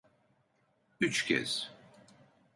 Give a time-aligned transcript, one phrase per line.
[0.99, 1.71] Üç kez.